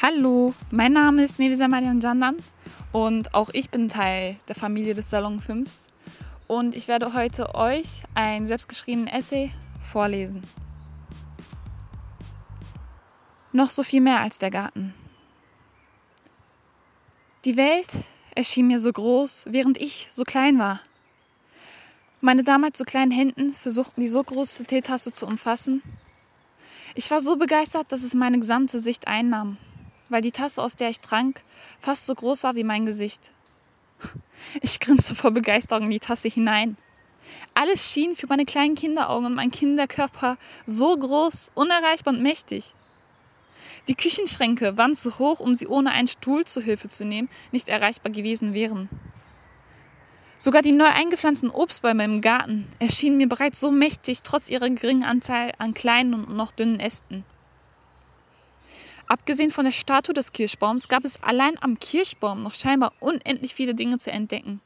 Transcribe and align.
Hallo, 0.00 0.54
mein 0.70 0.92
Name 0.92 1.24
ist 1.24 1.40
Mevisa 1.40 1.66
Marian 1.66 2.00
Jandan 2.00 2.36
und 2.92 3.34
auch 3.34 3.50
ich 3.52 3.68
bin 3.68 3.88
Teil 3.88 4.36
der 4.46 4.54
Familie 4.54 4.94
des 4.94 5.10
Salon 5.10 5.40
5 5.40 5.86
und 6.46 6.76
ich 6.76 6.86
werde 6.86 7.14
heute 7.14 7.56
euch 7.56 8.04
ein 8.14 8.46
selbstgeschriebenen 8.46 9.08
Essay 9.08 9.50
vorlesen. 9.82 10.44
Noch 13.52 13.70
so 13.70 13.82
viel 13.82 14.00
mehr 14.00 14.20
als 14.20 14.38
der 14.38 14.52
Garten. 14.52 14.94
Die 17.44 17.56
Welt 17.56 18.04
erschien 18.36 18.68
mir 18.68 18.78
so 18.78 18.92
groß, 18.92 19.46
während 19.50 19.78
ich 19.78 20.06
so 20.12 20.22
klein 20.22 20.60
war. 20.60 20.78
Meine 22.20 22.44
damals 22.44 22.78
so 22.78 22.84
kleinen 22.84 23.10
Händen 23.10 23.52
versuchten 23.52 24.00
die 24.00 24.06
so 24.06 24.22
große 24.22 24.62
Teetasse 24.62 25.12
zu 25.12 25.26
umfassen. 25.26 25.82
Ich 26.94 27.10
war 27.10 27.18
so 27.18 27.34
begeistert, 27.34 27.90
dass 27.90 28.04
es 28.04 28.14
meine 28.14 28.38
gesamte 28.38 28.78
Sicht 28.78 29.08
einnahm 29.08 29.58
weil 30.08 30.22
die 30.22 30.32
Tasse, 30.32 30.62
aus 30.62 30.76
der 30.76 30.90
ich 30.90 31.00
trank, 31.00 31.42
fast 31.80 32.06
so 32.06 32.14
groß 32.14 32.44
war 32.44 32.54
wie 32.54 32.64
mein 32.64 32.86
Gesicht. 32.86 33.30
Ich 34.62 34.78
grinste 34.78 35.14
vor 35.14 35.32
Begeisterung 35.32 35.84
in 35.84 35.90
die 35.90 35.98
Tasse 35.98 36.28
hinein. 36.28 36.76
Alles 37.54 37.90
schien 37.90 38.14
für 38.14 38.26
meine 38.28 38.44
kleinen 38.44 38.74
Kinderaugen 38.74 39.26
und 39.26 39.34
mein 39.34 39.50
Kinderkörper 39.50 40.38
so 40.66 40.96
groß, 40.96 41.50
unerreichbar 41.54 42.14
und 42.14 42.22
mächtig. 42.22 42.74
Die 43.88 43.94
Küchenschränke 43.94 44.76
waren 44.76 44.96
zu 44.96 45.18
hoch, 45.18 45.40
um 45.40 45.54
sie 45.56 45.66
ohne 45.66 45.90
einen 45.90 46.08
Stuhl 46.08 46.44
zu 46.44 46.60
Hilfe 46.60 46.88
zu 46.88 47.04
nehmen, 47.04 47.28
nicht 47.52 47.68
erreichbar 47.68 48.12
gewesen 48.12 48.54
wären. 48.54 48.88
Sogar 50.36 50.62
die 50.62 50.72
neu 50.72 50.86
eingepflanzten 50.86 51.50
Obstbäume 51.50 52.04
im 52.04 52.20
Garten 52.20 52.68
erschienen 52.78 53.16
mir 53.16 53.28
bereits 53.28 53.58
so 53.58 53.72
mächtig, 53.72 54.22
trotz 54.22 54.48
ihrer 54.48 54.70
geringen 54.70 55.02
Anzahl 55.02 55.52
an 55.58 55.74
kleinen 55.74 56.14
und 56.14 56.36
noch 56.36 56.52
dünnen 56.52 56.78
Ästen. 56.78 57.24
Abgesehen 59.08 59.50
von 59.50 59.64
der 59.64 59.72
Statue 59.72 60.12
des 60.12 60.32
Kirschbaums 60.32 60.88
gab 60.88 61.02
es 61.02 61.22
allein 61.22 61.56
am 61.62 61.80
Kirschbaum 61.80 62.42
noch 62.42 62.54
scheinbar 62.54 62.92
unendlich 63.00 63.54
viele 63.54 63.74
Dinge 63.74 63.96
zu 63.96 64.10
entdecken. 64.10 64.60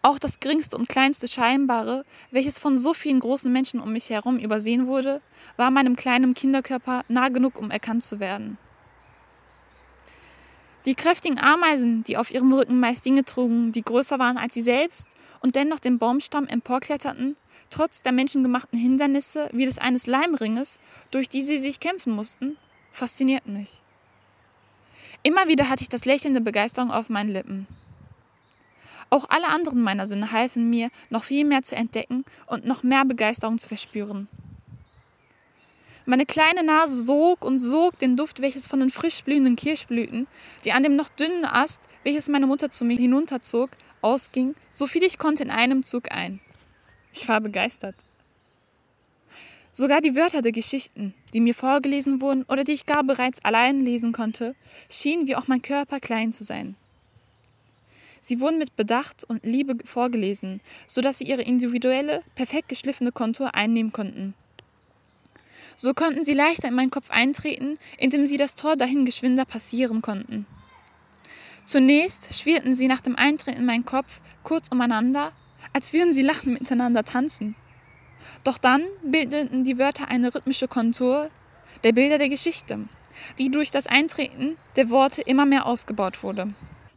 Auch 0.00 0.18
das 0.18 0.40
geringste 0.40 0.76
und 0.76 0.88
kleinste 0.88 1.28
Scheinbare, 1.28 2.04
welches 2.30 2.58
von 2.58 2.78
so 2.78 2.94
vielen 2.94 3.20
großen 3.20 3.52
Menschen 3.52 3.80
um 3.80 3.92
mich 3.92 4.08
herum 4.08 4.38
übersehen 4.38 4.86
wurde, 4.86 5.20
war 5.58 5.70
meinem 5.70 5.96
kleinen 5.96 6.32
Kinderkörper 6.32 7.04
nah 7.08 7.28
genug, 7.28 7.58
um 7.58 7.70
erkannt 7.70 8.02
zu 8.02 8.18
werden. 8.18 8.56
Die 10.86 10.94
kräftigen 10.94 11.38
Ameisen, 11.38 12.02
die 12.04 12.16
auf 12.16 12.32
ihrem 12.32 12.52
Rücken 12.52 12.80
meist 12.80 13.04
Dinge 13.04 13.24
trugen, 13.24 13.70
die 13.70 13.82
größer 13.82 14.18
waren 14.18 14.38
als 14.38 14.54
sie 14.54 14.62
selbst 14.62 15.06
und 15.40 15.54
dennoch 15.56 15.78
den 15.78 15.98
Baumstamm 15.98 16.48
emporkletterten, 16.48 17.36
trotz 17.70 18.02
der 18.02 18.12
menschengemachten 18.12 18.78
Hindernisse 18.78 19.50
wie 19.52 19.66
des 19.66 19.78
eines 19.78 20.06
Leimringes, 20.06 20.80
durch 21.10 21.28
die 21.28 21.42
sie 21.42 21.58
sich 21.58 21.78
kämpfen 21.78 22.14
mussten, 22.14 22.56
faszinierten 22.92 23.54
mich. 23.54 23.82
Immer 25.22 25.48
wieder 25.48 25.68
hatte 25.68 25.82
ich 25.82 25.88
das 25.88 26.04
Lächeln 26.04 26.34
der 26.34 26.40
Begeisterung 26.40 26.90
auf 26.90 27.08
meinen 27.08 27.30
Lippen. 27.30 27.66
Auch 29.10 29.28
alle 29.28 29.48
anderen 29.48 29.82
meiner 29.82 30.06
Sinne 30.06 30.32
halfen 30.32 30.70
mir, 30.70 30.90
noch 31.10 31.24
viel 31.24 31.44
mehr 31.44 31.62
zu 31.62 31.76
entdecken 31.76 32.24
und 32.46 32.64
noch 32.64 32.82
mehr 32.82 33.04
Begeisterung 33.04 33.58
zu 33.58 33.68
verspüren. 33.68 34.28
Meine 36.04 36.26
kleine 36.26 36.64
Nase 36.64 37.00
sog 37.02 37.44
und 37.44 37.58
sog 37.58 37.98
den 37.98 38.16
Duft, 38.16 38.40
welches 38.40 38.66
von 38.66 38.80
den 38.80 38.90
frisch 38.90 39.22
blühenden 39.22 39.54
Kirschblüten, 39.54 40.26
die 40.64 40.72
an 40.72 40.82
dem 40.82 40.96
noch 40.96 41.08
dünnen 41.08 41.44
Ast, 41.44 41.80
welches 42.02 42.28
meine 42.28 42.46
Mutter 42.46 42.72
zu 42.72 42.84
mir 42.84 42.96
hinunterzog, 42.96 43.70
ausging, 44.00 44.54
so 44.68 44.86
viel 44.86 45.04
ich 45.04 45.18
konnte 45.18 45.44
in 45.44 45.50
einem 45.50 45.84
Zug 45.84 46.10
ein. 46.10 46.40
Ich 47.12 47.28
war 47.28 47.40
begeistert. 47.40 47.94
Sogar 49.74 50.02
die 50.02 50.14
Wörter 50.14 50.42
der 50.42 50.52
Geschichten, 50.52 51.14
die 51.32 51.40
mir 51.40 51.54
vorgelesen 51.54 52.20
wurden 52.20 52.42
oder 52.44 52.62
die 52.62 52.72
ich 52.72 52.84
gar 52.84 53.02
bereits 53.02 53.42
allein 53.42 53.82
lesen 53.82 54.12
konnte, 54.12 54.54
schienen 54.90 55.26
wie 55.26 55.34
auch 55.34 55.48
mein 55.48 55.62
Körper 55.62 55.98
klein 55.98 56.30
zu 56.30 56.44
sein. 56.44 56.76
Sie 58.20 58.38
wurden 58.38 58.58
mit 58.58 58.76
Bedacht 58.76 59.24
und 59.24 59.44
Liebe 59.44 59.74
vorgelesen, 59.84 60.60
so 60.86 61.00
dass 61.00 61.18
sie 61.18 61.24
ihre 61.24 61.42
individuelle, 61.42 62.22
perfekt 62.34 62.68
geschliffene 62.68 63.12
Kontur 63.12 63.54
einnehmen 63.54 63.92
konnten. 63.92 64.34
So 65.76 65.94
konnten 65.94 66.22
sie 66.22 66.34
leichter 66.34 66.68
in 66.68 66.74
meinen 66.74 66.90
Kopf 66.90 67.10
eintreten, 67.10 67.78
indem 67.98 68.26
sie 68.26 68.36
das 68.36 68.54
Tor 68.54 68.76
dahin 68.76 69.06
geschwinder 69.06 69.46
passieren 69.46 70.02
konnten. 70.02 70.46
Zunächst 71.64 72.34
schwirrten 72.34 72.74
sie 72.74 72.88
nach 72.88 73.00
dem 73.00 73.16
Eintreten 73.16 73.58
in 73.58 73.66
meinen 73.66 73.86
Kopf 73.86 74.20
kurz 74.42 74.68
umeinander, 74.68 75.32
als 75.72 75.94
würden 75.94 76.12
sie 76.12 76.22
lachend 76.22 76.60
miteinander 76.60 77.04
tanzen. 77.04 77.56
Doch 78.44 78.58
dann 78.58 78.84
bildeten 79.02 79.64
die 79.64 79.78
Wörter 79.78 80.08
eine 80.08 80.34
rhythmische 80.34 80.68
Kontur 80.68 81.30
der 81.84 81.92
Bilder 81.92 82.18
der 82.18 82.28
Geschichte, 82.28 82.80
die 83.38 83.50
durch 83.50 83.70
das 83.70 83.86
Eintreten 83.86 84.56
der 84.76 84.90
Worte 84.90 85.22
immer 85.22 85.46
mehr 85.46 85.66
ausgebaut 85.66 86.22
wurde. 86.22 86.52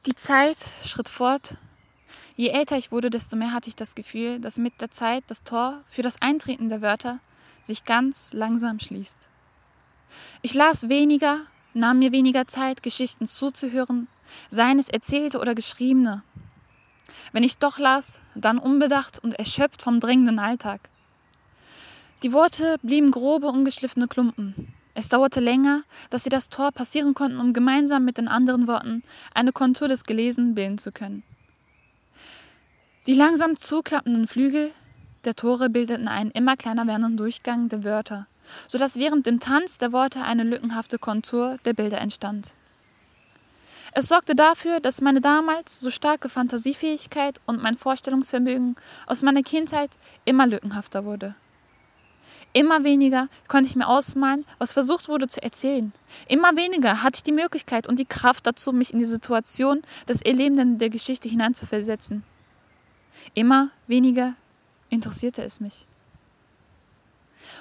Die 0.05 0.15
Zeit 0.15 0.57
schritt 0.83 1.09
fort. 1.09 1.57
Je 2.35 2.49
älter 2.49 2.77
ich 2.77 2.91
wurde, 2.91 3.09
desto 3.09 3.35
mehr 3.35 3.53
hatte 3.53 3.69
ich 3.69 3.75
das 3.75 3.95
Gefühl, 3.95 4.39
dass 4.39 4.57
mit 4.57 4.81
der 4.81 4.91
Zeit 4.91 5.23
das 5.27 5.43
Tor 5.43 5.81
für 5.87 6.01
das 6.01 6.21
Eintreten 6.21 6.69
der 6.69 6.81
Wörter 6.81 7.19
sich 7.63 7.85
ganz 7.85 8.33
langsam 8.33 8.79
schließt. 8.79 9.17
Ich 10.41 10.53
las 10.53 10.89
weniger, 10.89 11.41
nahm 11.73 11.99
mir 11.99 12.11
weniger 12.11 12.47
Zeit, 12.47 12.83
Geschichten 12.83 13.27
zuzuhören, 13.27 14.07
seien 14.49 14.79
es 14.79 14.89
erzählte 14.89 15.39
oder 15.39 15.55
geschriebene. 15.55 16.23
Wenn 17.31 17.43
ich 17.43 17.57
doch 17.57 17.79
las, 17.79 18.19
dann 18.35 18.59
unbedacht 18.59 19.19
und 19.23 19.33
erschöpft 19.33 19.81
vom 19.81 19.99
drängenden 19.99 20.39
Alltag. 20.39 20.89
Die 22.25 22.33
Worte 22.33 22.77
blieben 22.81 23.11
grobe, 23.11 23.45
ungeschliffene 23.49 24.07
Klumpen. 24.07 24.73
Es 24.95 25.09
dauerte 25.09 25.39
länger, 25.39 25.83
dass 26.09 26.23
sie 26.23 26.31
das 26.31 26.49
Tor 26.49 26.71
passieren 26.71 27.13
konnten, 27.13 27.39
um 27.39 27.53
gemeinsam 27.53 28.03
mit 28.03 28.17
den 28.17 28.27
anderen 28.27 28.65
Worten 28.65 29.03
eine 29.35 29.51
Kontur 29.51 29.87
des 29.87 30.05
Gelesenen 30.05 30.55
bilden 30.55 30.79
zu 30.79 30.91
können. 30.91 31.21
Die 33.05 33.13
langsam 33.13 33.59
zuklappenden 33.59 34.27
Flügel 34.27 34.71
der 35.23 35.35
Tore 35.35 35.69
bildeten 35.69 36.07
einen 36.07 36.31
immer 36.31 36.57
kleiner 36.57 36.87
werdenden 36.87 37.15
Durchgang 37.15 37.69
der 37.69 37.83
Wörter, 37.83 38.25
so 38.67 38.79
dass 38.79 38.97
während 38.97 39.27
dem 39.27 39.39
Tanz 39.39 39.77
der 39.77 39.91
Worte 39.91 40.23
eine 40.23 40.45
lückenhafte 40.45 40.97
Kontur 40.97 41.59
der 41.63 41.73
Bilder 41.73 41.99
entstand. 41.99 42.55
Es 43.91 44.07
sorgte 44.07 44.33
dafür, 44.33 44.79
dass 44.79 44.99
meine 44.99 45.21
damals 45.21 45.79
so 45.79 45.91
starke 45.91 46.29
Fantasiefähigkeit 46.29 47.39
und 47.45 47.61
mein 47.61 47.77
Vorstellungsvermögen 47.77 48.77
aus 49.05 49.21
meiner 49.21 49.43
Kindheit 49.43 49.91
immer 50.25 50.47
lückenhafter 50.47 51.05
wurde. 51.05 51.35
Immer 52.55 52.85
weniger 52.85 53.27
konnte 53.49 53.67
ich 53.67 53.75
mir 53.75 53.85
ausmalen, 53.85 54.45
was 54.59 54.71
versucht 54.71 55.09
wurde 55.09 55.27
zu 55.27 55.43
erzählen. 55.43 55.91
Immer 56.29 56.55
weniger 56.55 57.03
hatte 57.03 57.17
ich 57.17 57.23
die 57.23 57.33
Möglichkeit 57.33 57.85
und 57.85 57.99
die 57.99 58.05
Kraft 58.05 58.47
dazu, 58.47 58.71
mich 58.71 58.93
in 58.93 58.99
die 58.99 59.05
Situation 59.05 59.81
des 60.07 60.21
Erlebenden 60.21 60.77
der 60.77 60.89
Geschichte 60.89 61.27
hineinzuversetzen. 61.27 62.23
Immer 63.33 63.71
weniger 63.87 64.35
interessierte 64.89 65.43
es 65.43 65.59
mich. 65.59 65.85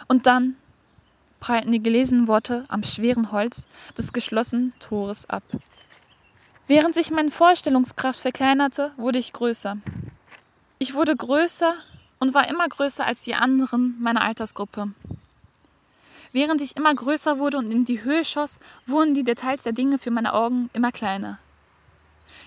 Und 0.06 0.28
dann 0.28 0.54
prallten 1.40 1.72
die 1.72 1.82
gelesenen 1.82 2.28
Worte 2.28 2.64
am 2.68 2.84
schweren 2.84 3.32
Holz 3.32 3.66
des 3.98 4.12
geschlossenen 4.12 4.74
Tores 4.78 5.28
ab. 5.28 5.42
Während 6.68 6.94
sich 6.94 7.10
meine 7.10 7.32
Vorstellungskraft 7.32 8.20
verkleinerte, 8.20 8.92
wurde 8.96 9.18
ich 9.18 9.32
größer. 9.32 9.76
Ich 10.78 10.94
wurde 10.94 11.16
größer 11.16 11.74
und 12.24 12.32
war 12.32 12.48
immer 12.48 12.66
größer 12.66 13.04
als 13.04 13.22
die 13.24 13.34
anderen 13.34 14.00
meiner 14.00 14.22
Altersgruppe. 14.22 14.90
Während 16.32 16.62
ich 16.62 16.74
immer 16.74 16.94
größer 16.94 17.38
wurde 17.38 17.58
und 17.58 17.70
in 17.70 17.84
die 17.84 18.02
Höhe 18.02 18.24
schoss, 18.24 18.58
wurden 18.86 19.12
die 19.12 19.24
Details 19.24 19.64
der 19.64 19.74
Dinge 19.74 19.98
für 19.98 20.10
meine 20.10 20.32
Augen 20.32 20.70
immer 20.72 20.90
kleiner. 20.90 21.38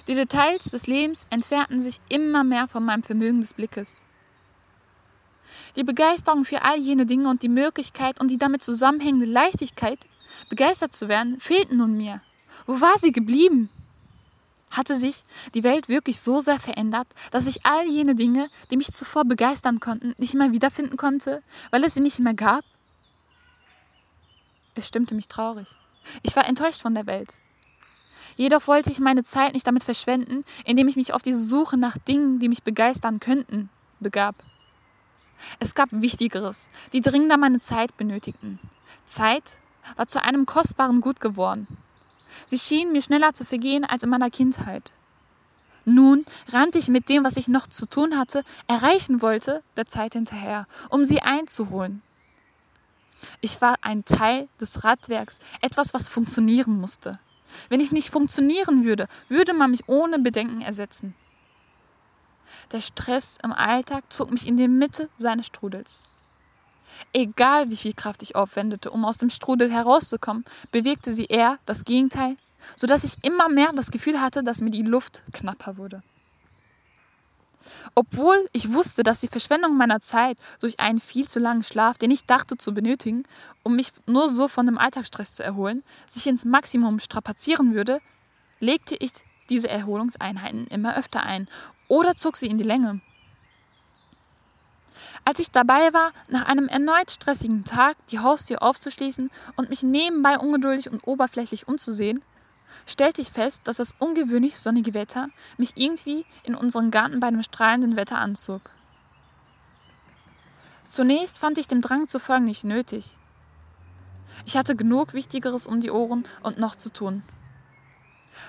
Die 0.08 0.16
Details 0.16 0.64
des 0.72 0.88
Lebens 0.88 1.28
entfernten 1.30 1.84
sich 1.84 2.02
immer 2.10 2.44
mehr 2.44 2.68
von 2.68 2.84
meinem 2.84 3.04
Vermögen 3.04 3.40
des 3.40 3.54
Blickes. 3.54 4.02
Die 5.76 5.84
Begeisterung 5.84 6.44
für 6.44 6.64
all 6.64 6.80
jene 6.80 7.06
Dinge 7.06 7.30
und 7.30 7.44
die 7.44 7.48
Möglichkeit 7.48 8.20
und 8.20 8.32
die 8.32 8.40
damit 8.40 8.64
zusammenhängende 8.64 9.28
Leichtigkeit, 9.28 10.00
begeistert 10.50 10.96
zu 10.96 11.08
werden, 11.08 11.40
fehlten 11.40 11.78
nun 11.78 11.96
mir. 11.96 12.22
Wo 12.66 12.82
war 12.82 12.98
sie 12.98 13.12
geblieben? 13.12 13.70
Hatte 14.78 14.96
sich 14.96 15.24
die 15.56 15.64
Welt 15.64 15.90
wirklich 15.90 16.20
so 16.20 16.40
sehr 16.40 16.60
verändert, 16.60 17.08
dass 17.32 17.48
ich 17.48 17.66
all 17.66 17.88
jene 17.88 18.14
Dinge, 18.14 18.48
die 18.70 18.78
mich 18.78 18.94
zuvor 18.94 19.26
begeistern 19.26 19.80
konnten, 19.80 20.14
nicht 20.20 20.36
mehr 20.36 20.52
wiederfinden 20.52 20.98
konnte, 20.98 21.42
weil 21.72 21.84
es 21.84 21.96
sie 21.96 22.00
nicht 22.00 22.20
mehr 22.20 22.36
gab? 22.36 22.64
Es 24.76 24.88
stimmte 24.88 25.16
mich 25.16 25.28
traurig. 25.28 25.68
Ich 26.22 26.36
war 26.36 26.46
enttäuscht 26.46 26.84
von 26.84 26.94
der 26.94 27.08
Welt. 27.08 27.40
Jedoch 28.36 28.68
wollte 28.68 28.92
ich 28.92 29.00
meine 29.00 29.24
Zeit 29.24 29.54
nicht 29.54 29.66
damit 29.66 29.84
verschwenden, 29.84 30.46
indem 30.64 30.88
ich 30.88 30.96
mich 30.96 31.12
auf 31.12 31.24
die 31.24 31.34
Suche 31.34 31.76
nach 31.76 31.98
Dingen, 31.98 32.40
die 32.40 32.48
mich 32.48 32.62
begeistern 32.62 33.20
könnten, 33.20 33.70
begab. 34.00 34.36
Es 35.60 35.74
gab 35.74 35.90
Wichtigeres, 35.92 36.70
die 36.94 37.02
dringender 37.02 37.38
meine 37.38 37.62
Zeit 37.62 37.98
benötigten. 37.98 38.60
Zeit 39.08 39.58
war 39.96 40.08
zu 40.08 40.24
einem 40.24 40.46
kostbaren 40.46 41.02
Gut 41.02 41.20
geworden. 41.20 41.66
Sie 42.48 42.58
schienen 42.58 42.94
mir 42.94 43.02
schneller 43.02 43.34
zu 43.34 43.44
vergehen 43.44 43.84
als 43.84 44.04
in 44.04 44.10
meiner 44.10 44.30
Kindheit. 44.30 44.94
Nun 45.84 46.26
rannte 46.50 46.80
ich 46.80 46.88
mit 46.88 47.10
dem, 47.10 47.26
was 47.26 47.36
ich 47.36 47.50
noch 47.50 47.68
zu 47.68 47.86
tun 47.86 48.18
hatte, 48.18 48.44
erreichen 48.68 49.22
wollte, 49.22 49.64
der 49.76 49.86
Zeit 49.86 50.14
hinterher, 50.14 50.66
um 50.90 51.04
sie 51.04 51.22
einzuholen. 51.22 52.02
Ich 53.42 53.62
war 53.62 53.76
ein 53.82 54.06
Teil 54.06 54.48
des 54.62 54.86
Radwerks, 54.86 55.40
etwas, 55.62 55.94
was 55.94 56.08
funktionieren 56.08 56.80
musste. 56.80 57.20
Wenn 57.68 57.82
ich 57.82 57.92
nicht 57.92 58.10
funktionieren 58.10 58.86
würde, 58.86 59.08
würde 59.28 59.54
man 59.54 59.72
mich 59.72 59.88
ohne 59.90 60.20
Bedenken 60.20 60.62
ersetzen. 60.62 61.16
Der 62.72 62.80
Stress 62.80 63.38
im 63.44 63.52
Alltag 63.52 64.06
zog 64.10 64.32
mich 64.32 64.48
in 64.48 64.56
die 64.56 64.68
Mitte 64.70 65.10
seines 65.18 65.48
Strudels. 65.48 66.02
Egal 67.14 67.70
wie 67.70 67.78
viel 67.78 67.94
Kraft 67.94 68.22
ich 68.22 68.36
aufwendete, 68.36 68.92
um 68.92 69.06
aus 69.06 69.18
dem 69.18 69.30
Strudel 69.30 69.72
herauszukommen, 69.72 70.46
bewegte 70.72 71.14
sie 71.14 71.26
eher 71.26 71.60
das 71.66 71.86
Gegenteil, 71.86 72.36
sodass 72.76 73.04
ich 73.04 73.24
immer 73.24 73.50
mehr 73.50 73.72
das 73.74 73.92
Gefühl 73.92 74.22
hatte, 74.22 74.44
dass 74.44 74.62
mir 74.62 74.72
die 74.72 74.84
Luft 74.84 75.24
knapper 75.34 75.78
wurde. 75.78 76.04
Obwohl 77.96 78.48
ich 78.54 78.74
wusste, 78.74 79.04
dass 79.04 79.20
die 79.20 79.28
Verschwendung 79.28 79.76
meiner 79.76 80.00
Zeit 80.00 80.38
durch 80.60 80.80
einen 80.80 81.02
viel 81.02 81.28
zu 81.28 81.40
langen 81.40 81.64
Schlaf, 81.64 81.98
den 81.98 82.12
ich 82.12 82.26
dachte 82.26 82.58
zu 82.58 82.74
benötigen, 82.74 83.24
um 83.64 83.76
mich 83.76 83.90
nur 84.06 84.30
so 84.30 84.48
von 84.48 84.66
dem 84.66 84.78
Alltagsstress 84.78 85.34
zu 85.34 85.44
erholen, 85.44 85.84
sich 86.08 86.28
ins 86.28 86.46
Maximum 86.46 87.00
strapazieren 87.00 87.74
würde, 87.74 88.00
legte 88.60 88.96
ich 88.96 89.12
diese 89.50 89.70
Erholungseinheiten 89.70 90.68
immer 90.68 90.98
öfter 90.98 91.24
ein 91.24 91.48
oder 91.88 92.16
zog 92.16 92.38
sie 92.38 92.48
in 92.48 92.58
die 92.58 92.64
Länge. 92.64 93.02
Als 95.28 95.40
ich 95.40 95.52
dabei 95.52 95.92
war, 95.92 96.14
nach 96.30 96.46
einem 96.46 96.70
erneut 96.70 97.12
stressigen 97.12 97.66
Tag 97.66 97.98
die 98.08 98.20
Haustür 98.20 98.64
aufzuschließen 98.64 99.30
und 99.58 99.70
mich 99.70 99.84
nebenbei 99.84 100.40
ungeduldig 100.40 100.90
und 100.90 101.06
oberflächlich 101.06 101.68
umzusehen, 101.68 102.24
stellte 102.86 103.22
ich 103.22 103.30
fest, 103.30 103.64
dass 103.66 103.76
das 103.76 103.94
ungewöhnlich 104.00 104.58
sonnige 104.58 104.94
Wetter 104.94 105.28
mich 105.58 105.74
irgendwie 105.76 106.26
in 106.44 106.56
unseren 106.56 106.92
Garten 106.92 107.20
bei 107.20 107.30
dem 107.30 107.44
strahlenden 107.44 107.98
Wetter 107.98 108.20
anzog. 108.20 108.72
Zunächst 110.88 111.40
fand 111.40 111.58
ich 111.58 111.68
den 111.68 111.82
Drang 111.82 112.08
zu 112.08 112.22
folgen 112.22 112.46
nicht 112.46 112.64
nötig. 112.64 113.18
Ich 114.46 114.56
hatte 114.56 114.78
genug 114.78 115.14
Wichtigeres 115.14 115.68
um 115.68 115.82
die 115.82 115.92
Ohren 115.92 116.24
und 116.42 116.58
noch 116.58 116.78
zu 116.78 116.90
tun. 116.90 117.22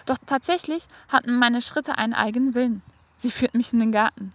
Doch 0.07 0.19
tatsächlich 0.27 0.87
hatten 1.09 1.41
meine 1.41 1.61
Schritte 1.61 1.99
einen 1.99 2.15
eigenen 2.15 2.55
Willen. 2.55 2.83
Sie 3.17 3.33
führten 3.33 3.59
mich 3.59 3.73
in 3.73 3.81
den 3.81 3.91
Garten. 3.91 4.33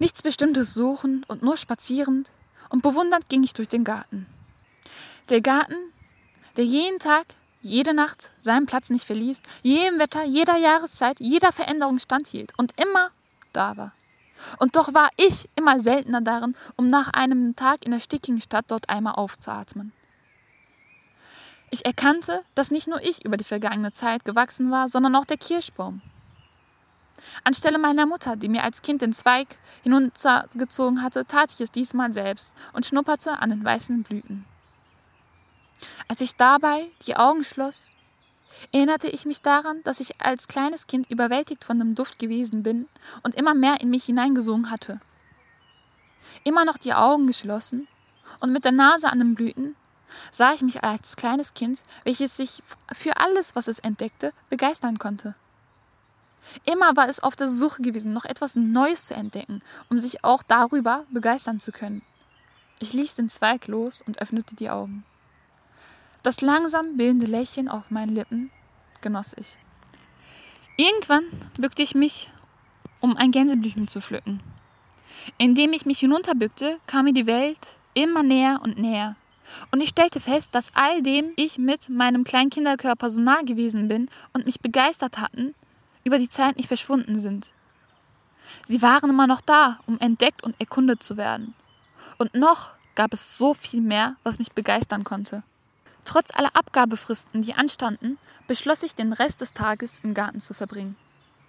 Nichts 0.00 0.22
Bestimmtes 0.22 0.72
suchend 0.72 1.28
und 1.28 1.42
nur 1.42 1.58
spazierend 1.58 2.32
und 2.70 2.82
bewundernd 2.82 3.28
ging 3.28 3.42
ich 3.42 3.52
durch 3.52 3.68
den 3.68 3.84
Garten. 3.84 4.26
Der 5.28 5.42
Garten, 5.42 5.76
der 6.56 6.64
jeden 6.64 6.98
Tag 6.98 7.26
jede 7.60 7.92
Nacht 7.92 8.30
seinen 8.40 8.64
Platz 8.64 8.88
nicht 8.88 9.04
verließ, 9.04 9.42
jedem 9.62 9.98
Wetter, 9.98 10.24
jeder 10.24 10.56
Jahreszeit, 10.56 11.20
jeder 11.20 11.52
Veränderung 11.52 11.98
standhielt 11.98 12.54
und 12.56 12.80
immer 12.80 13.10
da 13.52 13.76
war. 13.76 13.92
Und 14.58 14.74
doch 14.74 14.94
war 14.94 15.10
ich 15.18 15.50
immer 15.54 15.78
seltener 15.78 16.22
darin, 16.22 16.56
um 16.76 16.88
nach 16.88 17.08
einem 17.12 17.54
Tag 17.54 17.84
in 17.84 17.90
der 17.90 18.00
stickigen 18.00 18.40
Stadt 18.40 18.64
dort 18.68 18.88
einmal 18.88 19.16
aufzuatmen. 19.16 19.92
Ich 21.70 21.84
erkannte, 21.84 22.42
dass 22.54 22.70
nicht 22.70 22.88
nur 22.88 23.02
ich 23.02 23.22
über 23.26 23.36
die 23.36 23.44
vergangene 23.44 23.92
Zeit 23.92 24.24
gewachsen 24.24 24.70
war, 24.70 24.88
sondern 24.88 25.14
auch 25.14 25.26
der 25.26 25.36
Kirschbaum. 25.36 26.00
Anstelle 27.44 27.78
meiner 27.78 28.06
Mutter, 28.06 28.36
die 28.36 28.48
mir 28.48 28.64
als 28.64 28.82
Kind 28.82 29.02
den 29.02 29.12
Zweig 29.12 29.56
hinuntergezogen 29.82 31.02
hatte, 31.02 31.24
tat 31.26 31.52
ich 31.52 31.60
es 31.60 31.70
diesmal 31.70 32.12
selbst 32.12 32.54
und 32.72 32.86
schnupperte 32.86 33.38
an 33.38 33.50
den 33.50 33.64
weißen 33.64 34.02
Blüten. 34.02 34.44
Als 36.08 36.20
ich 36.20 36.36
dabei 36.36 36.88
die 37.06 37.16
Augen 37.16 37.44
schloss, 37.44 37.92
erinnerte 38.72 39.08
ich 39.08 39.26
mich 39.26 39.40
daran, 39.40 39.82
dass 39.84 40.00
ich 40.00 40.20
als 40.20 40.48
kleines 40.48 40.86
Kind 40.86 41.10
überwältigt 41.10 41.64
von 41.64 41.78
dem 41.78 41.94
Duft 41.94 42.18
gewesen 42.18 42.62
bin 42.62 42.88
und 43.22 43.34
immer 43.34 43.54
mehr 43.54 43.80
in 43.80 43.90
mich 43.90 44.04
hineingesungen 44.04 44.70
hatte. 44.70 45.00
Immer 46.44 46.64
noch 46.64 46.78
die 46.78 46.94
Augen 46.94 47.26
geschlossen 47.26 47.88
und 48.40 48.52
mit 48.52 48.64
der 48.64 48.72
Nase 48.72 49.08
an 49.08 49.18
den 49.18 49.34
Blüten 49.34 49.76
sah 50.30 50.52
ich 50.52 50.62
mich 50.62 50.82
als 50.82 51.16
kleines 51.16 51.54
Kind, 51.54 51.82
welches 52.04 52.36
sich 52.36 52.62
für 52.92 53.16
alles, 53.16 53.54
was 53.54 53.68
es 53.68 53.78
entdeckte, 53.78 54.32
begeistern 54.48 54.98
konnte. 54.98 55.34
Immer 56.64 56.96
war 56.96 57.08
es 57.08 57.20
auf 57.20 57.36
der 57.36 57.48
Suche 57.48 57.82
gewesen, 57.82 58.12
noch 58.12 58.24
etwas 58.24 58.56
Neues 58.56 59.06
zu 59.06 59.14
entdecken, 59.14 59.62
um 59.88 59.98
sich 59.98 60.24
auch 60.24 60.42
darüber 60.42 61.04
begeistern 61.10 61.60
zu 61.60 61.72
können. 61.72 62.02
Ich 62.78 62.92
ließ 62.92 63.14
den 63.14 63.28
Zweig 63.28 63.66
los 63.66 64.02
und 64.02 64.20
öffnete 64.20 64.56
die 64.56 64.70
Augen. 64.70 65.04
Das 66.22 66.40
langsam 66.40 66.96
bildende 66.96 67.26
Lächeln 67.26 67.68
auf 67.68 67.90
meinen 67.90 68.14
Lippen 68.14 68.50
genoss 69.00 69.34
ich. 69.38 69.56
Irgendwann 70.76 71.24
bückte 71.58 71.82
ich 71.82 71.94
mich, 71.94 72.30
um 73.00 73.16
ein 73.16 73.32
Gänseblüten 73.32 73.88
zu 73.88 74.00
pflücken. 74.00 74.40
Indem 75.38 75.72
ich 75.72 75.86
mich 75.86 75.98
hinunterbückte, 75.98 76.78
kam 76.86 77.06
mir 77.06 77.12
die 77.12 77.26
Welt 77.26 77.76
immer 77.94 78.22
näher 78.22 78.60
und 78.62 78.78
näher. 78.78 79.16
Und 79.70 79.80
ich 79.80 79.90
stellte 79.90 80.20
fest, 80.20 80.54
dass 80.54 80.72
all 80.74 81.02
dem 81.02 81.32
ich 81.36 81.58
mit 81.58 81.88
meinem 81.88 82.24
kleinen 82.24 82.50
Kinderkörper 82.50 83.10
so 83.10 83.20
nah 83.20 83.42
gewesen 83.42 83.88
bin 83.88 84.08
und 84.32 84.46
mich 84.46 84.60
begeistert 84.60 85.18
hatten, 85.18 85.54
über 86.10 86.18
die 86.18 86.28
Zeit 86.28 86.56
nicht 86.56 86.66
verschwunden 86.66 87.20
sind. 87.20 87.52
Sie 88.66 88.82
waren 88.82 89.10
immer 89.10 89.28
noch 89.28 89.40
da, 89.40 89.78
um 89.86 89.96
entdeckt 90.00 90.42
und 90.42 90.56
erkundet 90.58 91.04
zu 91.04 91.16
werden. 91.16 91.54
Und 92.18 92.34
noch 92.34 92.70
gab 92.96 93.12
es 93.12 93.38
so 93.38 93.54
viel 93.54 93.80
mehr, 93.80 94.16
was 94.24 94.40
mich 94.40 94.50
begeistern 94.50 95.04
konnte. 95.04 95.44
Trotz 96.04 96.34
aller 96.34 96.50
Abgabefristen, 96.56 97.42
die 97.42 97.54
anstanden, 97.54 98.18
beschloss 98.48 98.82
ich, 98.82 98.96
den 98.96 99.12
Rest 99.12 99.40
des 99.40 99.54
Tages 99.54 100.00
im 100.02 100.12
Garten 100.12 100.40
zu 100.40 100.52
verbringen. 100.52 100.96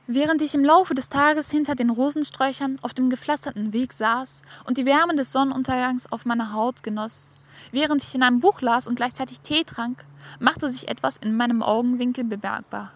Während 0.06 0.44
ich 0.44 0.54
im 0.54 0.63
Laufe 0.63 0.94
des 0.94 1.10
Tages 1.10 1.50
hinter 1.50 1.74
den 1.74 1.90
Rosensträuchern 1.90 2.78
auf 2.84 2.94
dem 2.94 3.10
gepflasterten 3.10 3.74
Weg 3.74 3.94
saß 3.94 4.44
und 4.66 4.78
die 4.78 4.86
Wärme 4.86 5.16
des 5.16 5.31
Sonnenuntergangs 5.31 6.12
auf 6.12 6.25
meiner 6.25 6.54
Haut 6.54 6.84
genoss, 6.84 7.34
während 7.72 8.04
ich 8.04 8.13
in 8.13 8.22
einem 8.22 8.42
Buch 8.42 8.62
las 8.62 8.88
und 8.88 8.94
gleichzeitig 8.94 9.40
Tee 9.40 9.63
trank, 9.63 10.06
machte 10.40 10.69
sich 10.69 10.88
etwas 10.88 11.18
in 11.18 11.36
meinem 11.36 11.63
Augenwinkel 11.63 12.25
bemerkbar. 12.25 12.92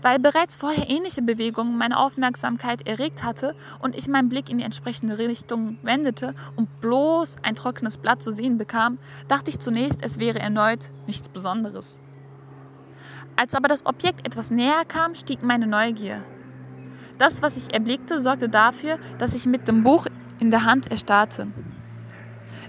Weil 0.00 0.18
bereits 0.18 0.56
vorher 0.56 0.88
ähnliche 0.88 1.22
Bewegungen 1.22 1.76
meine 1.76 1.98
Aufmerksamkeit 1.98 2.86
erregt 2.86 3.24
hatte 3.24 3.54
und 3.80 3.96
ich 3.96 4.06
meinen 4.06 4.28
Blick 4.28 4.48
in 4.48 4.58
die 4.58 4.64
entsprechende 4.64 5.18
Richtung 5.18 5.78
wendete 5.82 6.34
und 6.54 6.80
bloß 6.80 7.36
ein 7.42 7.56
trockenes 7.56 7.98
Blatt 7.98 8.22
zu 8.22 8.30
sehen 8.30 8.58
bekam, 8.58 8.98
dachte 9.26 9.50
ich 9.50 9.58
zunächst, 9.58 10.02
es 10.02 10.20
wäre 10.20 10.38
erneut 10.38 10.90
nichts 11.06 11.28
Besonderes. 11.28 11.98
Als 13.36 13.54
aber 13.54 13.68
das 13.68 13.86
Objekt 13.86 14.26
etwas 14.26 14.50
näher 14.50 14.84
kam, 14.86 15.14
stieg 15.14 15.42
meine 15.42 15.66
Neugier. 15.66 16.20
Das, 17.18 17.42
was 17.42 17.56
ich 17.56 17.74
erblickte, 17.74 18.20
sorgte 18.20 18.48
dafür, 18.48 18.98
dass 19.18 19.34
ich 19.34 19.46
mit 19.46 19.66
dem 19.66 19.82
Buch 19.82 20.06
in 20.38 20.50
der 20.50 20.64
Hand 20.64 20.90
erstarrte. 20.90 21.48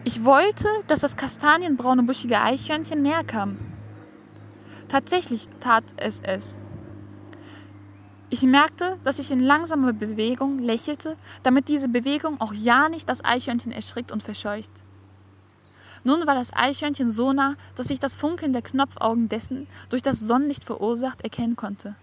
Ich 0.03 0.23
wollte, 0.25 0.67
dass 0.87 1.01
das 1.01 1.17
kastanienbraune 1.17 2.03
buschige 2.03 2.41
Eichhörnchen 2.41 3.01
näher 3.01 3.23
kam. 3.23 3.57
Tatsächlich 4.87 5.47
tat 5.59 5.83
es 5.97 6.19
es. 6.23 6.55
Ich 8.31 8.43
merkte, 8.43 8.97
dass 9.03 9.17
ich 9.17 9.31
in 9.31 9.39
langsamer 9.39 9.91
Bewegung 9.91 10.59
lächelte, 10.59 11.17
damit 11.41 11.67
diese 11.67 11.89
Bewegung 11.89 12.39
auch 12.39 12.53
ja 12.53 12.87
nicht 12.87 13.09
das 13.09 13.25
Eichhörnchen 13.25 13.71
erschrickt 13.71 14.11
und 14.11 14.21
verscheucht. 14.21 14.69
Nun 16.03 16.25
war 16.27 16.35
das 16.35 16.53
Eichhörnchen 16.53 17.09
so 17.09 17.33
nah, 17.33 17.55
dass 17.75 17.89
ich 17.89 17.99
das 17.99 18.15
Funkeln 18.15 18.53
der 18.53 18.61
Knopfaugen 18.61 19.29
dessen, 19.29 19.67
durch 19.89 20.03
das 20.03 20.19
Sonnenlicht 20.19 20.63
verursacht, 20.63 21.21
erkennen 21.21 21.55
konnte. 21.55 21.95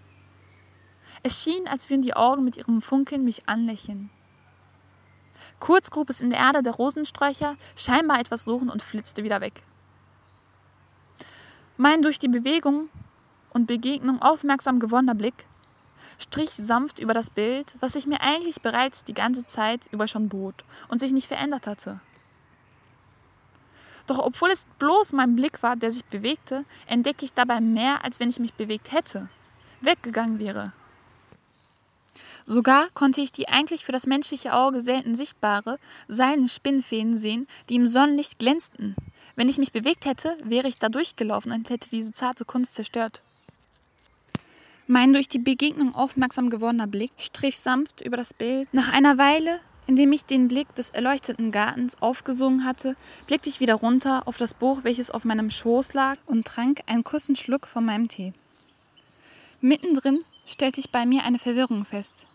Es 1.23 1.43
schien, 1.43 1.67
als 1.69 1.89
würden 1.89 2.03
die 2.03 2.15
Augen 2.15 2.45
mit 2.45 2.57
ihrem 2.57 2.83
Funkeln 2.83 3.25
mich 3.25 3.49
anlächeln. 3.49 4.11
Kurz 5.61 5.91
grub 5.91 6.11
es 6.11 6.21
in 6.21 6.31
der 6.31 6.41
Erde 6.41 6.63
der 6.63 6.75
Rosensträucher, 6.75 7.57
scheinbar 7.77 8.19
etwas 8.19 8.45
suchen 8.45 8.69
und 8.69 8.83
flitzte 8.83 9.23
wieder 9.23 9.41
weg. 9.41 9.63
Mein 11.77 12.03
durch 12.03 12.19
die 12.19 12.29
Bewegung 12.29 12.89
und 13.51 13.67
Begegnung 13.67 14.21
aufmerksam 14.21 14.81
gewonnener 14.81 15.15
Blick 15.15 15.47
strich 16.19 16.51
sanft 16.51 16.99
über 16.99 17.15
das 17.15 17.31
Bild, 17.31 17.75
was 17.81 17.93
sich 17.93 18.07
mir 18.07 18.21
eigentlich 18.21 18.61
bereits 18.61 19.05
die 19.05 19.15
ganze 19.15 19.47
Zeit 19.47 19.87
über 19.91 20.07
schon 20.07 20.29
bot 20.29 20.65
und 20.89 20.99
sich 20.99 21.13
nicht 21.13 21.27
verändert 21.27 21.67
hatte. 21.67 22.01
Doch 24.07 24.19
obwohl 24.19 24.51
es 24.51 24.67
bloß 24.79 25.13
mein 25.13 25.35
Blick 25.35 25.63
war, 25.63 25.77
der 25.77 25.91
sich 25.91 26.05
bewegte, 26.05 26.65
entdecke 26.87 27.25
ich 27.25 27.33
dabei 27.33 27.61
mehr, 27.61 28.05
als 28.05 28.21
wenn 28.21 28.31
ich 28.31 28.39
mich 28.39 28.55
bewegt 28.55 28.93
hätte, 28.93 29.29
weggegangen 29.81 30.39
wäre. 30.39 30.73
Sogar 32.45 32.89
konnte 32.95 33.21
ich 33.21 33.33
die 33.33 33.49
eigentlich 33.49 33.85
für 33.85 33.91
das 33.91 34.07
menschliche 34.07 34.55
Auge 34.55 34.81
selten 34.81 35.17
sichtbare, 35.17 35.81
seinen 36.07 36.47
Spinnfäden 36.47 37.17
sehen, 37.17 37.49
die 37.69 37.75
im 37.75 37.89
Sonnenlicht 37.89 38.39
glänzten. 38.39 38.95
Wenn 39.35 39.49
ich 39.49 39.59
mich 39.59 39.73
bewegt 39.73 40.05
hätte, 40.05 40.39
wäre 40.45 40.69
ich 40.69 40.79
da 40.79 40.89
durchgelaufen 40.89 41.51
und 41.51 41.69
hätte 41.69 41.91
diese 41.91 42.13
zarte 42.13 42.45
Kunst 42.45 42.77
zerstört. 42.77 43.23
Mein 44.89 45.13
durch 45.13 45.27
die 45.27 45.41
Begegnung 45.41 45.97
aufmerksam 45.97 46.49
gewordener 46.49 46.87
Blick 46.87 47.11
strich 47.17 47.59
sanft 47.59 48.03
über 48.03 48.17
das 48.17 48.33
Bild. 48.33 48.73
Nach 48.73 48.89
einer 48.89 49.19
Weile, 49.19 49.59
indem 49.89 50.13
ich 50.13 50.25
den 50.25 50.47
Blick 50.47 50.73
des 50.77 50.91
erleuchteten 50.91 51.51
Gartens 51.51 52.01
aufgesungen 52.01 52.65
hatte, 52.65 52.95
blickte 53.27 53.49
ich 53.49 53.59
wieder 53.59 53.75
runter 53.75 54.29
auf 54.29 54.37
das 54.37 54.55
Buch, 54.55 54.85
welches 54.85 55.11
auf 55.11 55.25
meinem 55.25 55.51
Schoß 55.51 55.95
lag, 55.95 56.19
und 56.27 56.47
trank 56.47 56.83
einen 56.87 57.03
kurzen 57.03 57.35
Schluck 57.35 57.67
von 57.67 57.85
meinem 57.85 58.07
Tee. 58.07 58.33
Mittendrin 59.61 60.21
stellte 60.47 60.79
ich 60.79 60.91
bei 60.91 61.05
mir 61.05 61.25
eine 61.25 61.41
Verwirrung 61.41 61.85
fest. 61.85 62.27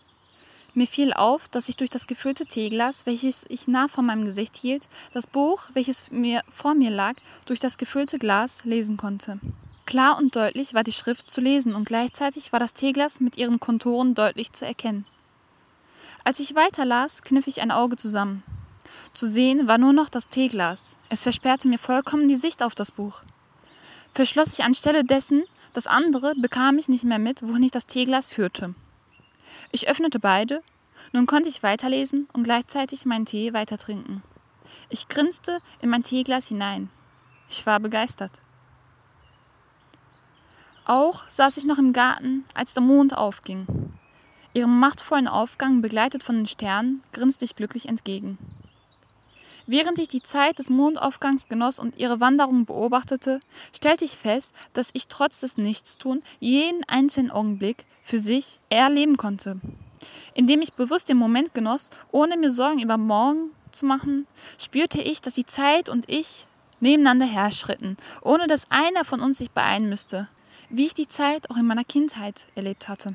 Mir 0.74 0.86
fiel 0.86 1.14
auf, 1.14 1.48
dass 1.48 1.70
ich 1.70 1.76
durch 1.76 1.90
das 1.90 2.06
gefüllte 2.06 2.44
Teeglas, 2.44 3.06
welches 3.06 3.46
ich 3.48 3.66
nah 3.66 3.88
vor 3.88 4.04
meinem 4.04 4.26
Gesicht 4.26 4.56
hielt, 4.56 4.88
das 5.14 5.26
Buch, 5.26 5.70
welches 5.72 6.10
mir 6.10 6.42
vor 6.50 6.74
mir 6.74 6.90
lag, 6.90 7.14
durch 7.46 7.60
das 7.60 7.78
gefüllte 7.78 8.18
Glas 8.18 8.66
lesen 8.66 8.98
konnte. 8.98 9.40
Klar 9.86 10.16
und 10.16 10.36
deutlich 10.36 10.74
war 10.74 10.84
die 10.84 10.92
Schrift 10.92 11.30
zu 11.30 11.40
lesen 11.40 11.74
und 11.74 11.86
gleichzeitig 11.86 12.52
war 12.52 12.60
das 12.60 12.72
Teeglas 12.72 13.20
mit 13.20 13.36
ihren 13.36 13.60
Konturen 13.60 14.14
deutlich 14.14 14.52
zu 14.52 14.64
erkennen. 14.64 15.06
Als 16.24 16.38
ich 16.38 16.54
weiterlas, 16.54 17.22
kniff 17.22 17.46
ich 17.46 17.60
ein 17.60 17.72
Auge 17.72 17.96
zusammen. 17.96 18.42
Zu 19.12 19.26
sehen 19.26 19.66
war 19.66 19.78
nur 19.78 19.92
noch 19.92 20.08
das 20.08 20.28
Teeglas. 20.28 20.96
Es 21.08 21.24
versperrte 21.24 21.68
mir 21.68 21.78
vollkommen 21.78 22.28
die 22.28 22.36
Sicht 22.36 22.62
auf 22.62 22.74
das 22.74 22.92
Buch. 22.92 23.22
Verschloss 24.12 24.52
ich 24.52 24.64
anstelle 24.64 25.04
dessen 25.04 25.42
das 25.72 25.86
andere, 25.86 26.34
bekam 26.36 26.78
ich 26.78 26.88
nicht 26.88 27.04
mehr 27.04 27.18
mit, 27.18 27.42
wohin 27.42 27.62
ich 27.62 27.70
das 27.70 27.86
Teeglas 27.86 28.28
führte. 28.28 28.74
Ich 29.70 29.88
öffnete 29.88 30.18
beide, 30.18 30.62
nun 31.12 31.26
konnte 31.26 31.48
ich 31.48 31.62
weiterlesen 31.62 32.28
und 32.32 32.44
gleichzeitig 32.44 33.06
meinen 33.06 33.24
Tee 33.24 33.52
weitertrinken. 33.54 34.22
Ich 34.90 35.08
grinste 35.08 35.60
in 35.80 35.88
mein 35.88 36.02
Teeglas 36.02 36.48
hinein. 36.48 36.90
Ich 37.48 37.64
war 37.64 37.80
begeistert. 37.80 38.32
Auch 40.92 41.22
saß 41.30 41.56
ich 41.56 41.64
noch 41.64 41.78
im 41.78 41.94
Garten, 41.94 42.44
als 42.52 42.74
der 42.74 42.82
Mond 42.82 43.16
aufging. 43.16 43.64
Ihrem 44.52 44.78
machtvollen 44.78 45.26
Aufgang, 45.26 45.80
begleitet 45.80 46.22
von 46.22 46.34
den 46.34 46.46
Sternen, 46.46 47.00
grinste 47.14 47.46
ich 47.46 47.56
glücklich 47.56 47.88
entgegen. 47.88 48.36
Während 49.66 49.98
ich 49.98 50.08
die 50.08 50.20
Zeit 50.20 50.58
des 50.58 50.68
Mondaufgangs 50.68 51.48
genoss 51.48 51.78
und 51.78 51.96
ihre 51.96 52.20
Wanderung 52.20 52.66
beobachtete, 52.66 53.40
stellte 53.74 54.04
ich 54.04 54.18
fest, 54.18 54.52
dass 54.74 54.90
ich 54.92 55.06
trotz 55.06 55.40
des 55.40 55.56
Nichtstun 55.56 56.22
jeden 56.40 56.84
einzelnen 56.84 57.30
Augenblick 57.30 57.86
für 58.02 58.18
sich 58.18 58.60
erleben 58.68 59.16
konnte. 59.16 59.62
Indem 60.34 60.60
ich 60.60 60.74
bewusst 60.74 61.08
den 61.08 61.16
Moment 61.16 61.54
genoss, 61.54 61.88
ohne 62.10 62.36
mir 62.36 62.50
Sorgen 62.50 62.80
über 62.80 62.98
morgen 62.98 63.50
zu 63.70 63.86
machen, 63.86 64.26
spürte 64.58 65.00
ich, 65.00 65.22
dass 65.22 65.32
die 65.32 65.46
Zeit 65.46 65.88
und 65.88 66.04
ich 66.10 66.46
nebeneinander 66.80 67.24
herschritten, 67.24 67.96
ohne 68.20 68.46
dass 68.46 68.70
einer 68.70 69.06
von 69.06 69.22
uns 69.22 69.38
sich 69.38 69.52
beeilen 69.52 69.88
müsste, 69.88 70.28
wie 70.72 70.86
ich 70.86 70.94
die 70.94 71.06
Zeit 71.06 71.48
auch 71.50 71.56
in 71.56 71.66
meiner 71.66 71.84
Kindheit 71.84 72.48
erlebt 72.54 72.88
hatte. 72.88 73.14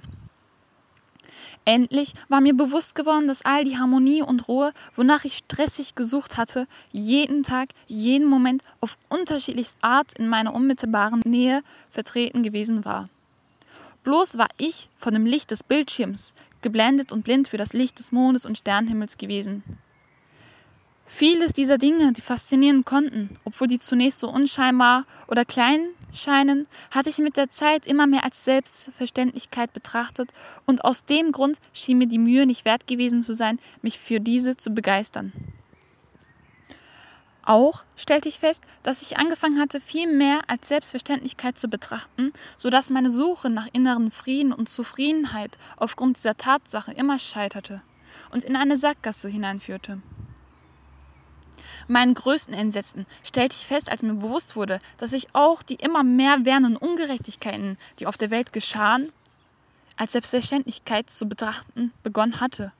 Endlich 1.65 2.13
war 2.29 2.39
mir 2.39 2.53
bewusst 2.53 2.95
geworden, 2.95 3.27
dass 3.27 3.43
all 3.43 3.65
die 3.65 3.77
Harmonie 3.77 4.21
und 4.21 4.47
Ruhe, 4.47 4.71
wonach 4.95 5.25
ich 5.25 5.35
stressig 5.35 5.95
gesucht 5.95 6.37
hatte, 6.37 6.65
jeden 6.93 7.43
Tag, 7.43 7.69
jeden 7.87 8.25
Moment 8.25 8.61
auf 8.79 8.97
unterschiedlichste 9.09 9.83
Art 9.83 10.17
in 10.17 10.29
meiner 10.29 10.53
unmittelbaren 10.53 11.21
Nähe 11.25 11.63
vertreten 11.89 12.41
gewesen 12.41 12.85
war. 12.85 13.09
Bloß 14.03 14.37
war 14.37 14.47
ich 14.57 14.87
von 14.95 15.13
dem 15.13 15.25
Licht 15.25 15.51
des 15.51 15.63
Bildschirms, 15.63 16.33
geblendet 16.61 17.11
und 17.11 17.23
blind 17.23 17.49
für 17.49 17.57
das 17.57 17.73
Licht 17.73 17.99
des 17.99 18.13
Mondes 18.13 18.45
und 18.45 18.57
Sternenhimmels 18.57 19.17
gewesen. 19.17 19.63
Vieles 21.05 21.53
dieser 21.53 21.77
Dinge, 21.77 22.13
die 22.13 22.21
faszinieren 22.21 22.85
konnten, 22.85 23.29
obwohl 23.43 23.67
die 23.67 23.79
zunächst 23.79 24.19
so 24.19 24.29
unscheinbar 24.29 25.05
oder 25.27 25.45
klein 25.45 25.87
scheinen, 26.17 26.67
hatte 26.91 27.09
ich 27.09 27.19
mit 27.19 27.37
der 27.37 27.49
Zeit 27.49 27.85
immer 27.85 28.07
mehr 28.07 28.23
als 28.23 28.43
Selbstverständlichkeit 28.43 29.73
betrachtet 29.73 30.31
und 30.65 30.83
aus 30.83 31.05
dem 31.05 31.31
Grund 31.31 31.57
schien 31.73 31.97
mir 31.97 32.07
die 32.07 32.19
Mühe 32.19 32.45
nicht 32.45 32.65
wert 32.65 32.87
gewesen 32.87 33.23
zu 33.23 33.33
sein, 33.33 33.59
mich 33.81 33.99
für 33.99 34.19
diese 34.19 34.57
zu 34.57 34.71
begeistern. 34.71 35.31
Auch 37.47 37.85
stellte 37.95 38.27
ich 38.27 38.39
fest, 38.39 38.61
dass 38.83 39.01
ich 39.01 39.17
angefangen 39.17 39.57
hatte, 39.57 39.79
viel 39.79 40.11
mehr 40.11 40.41
als 40.47 40.67
Selbstverständlichkeit 40.67 41.57
zu 41.57 41.69
betrachten, 41.69 42.33
so 42.57 42.69
dass 42.69 42.89
meine 42.89 43.09
Suche 43.09 43.49
nach 43.49 43.69
inneren 43.71 44.11
Frieden 44.11 44.51
und 44.51 44.67
Zufriedenheit 44.67 45.57
aufgrund 45.77 46.17
dieser 46.17 46.35
Tatsache 46.35 46.91
immer 46.91 47.19
scheiterte 47.19 47.81
und 48.31 48.43
in 48.43 48.57
eine 48.57 48.75
Sackgasse 48.75 49.29
hineinführte. 49.29 50.01
Meinen 51.87 52.13
größten 52.13 52.53
Entsetzen 52.53 53.05
stellte 53.23 53.55
ich 53.55 53.65
fest, 53.65 53.89
als 53.89 54.03
mir 54.03 54.13
bewusst 54.13 54.55
wurde, 54.55 54.79
dass 54.97 55.13
ich 55.13 55.27
auch 55.33 55.63
die 55.63 55.75
immer 55.75 56.03
mehr 56.03 56.45
werdenden 56.45 56.75
Ungerechtigkeiten, 56.75 57.77
die 57.99 58.07
auf 58.07 58.17
der 58.17 58.29
Welt 58.29 58.51
geschahen, 58.53 59.11
als 59.95 60.11
Selbstverständlichkeit 60.11 61.09
zu 61.09 61.27
betrachten 61.27 61.91
begonnen 62.03 62.39
hatte 62.39 62.71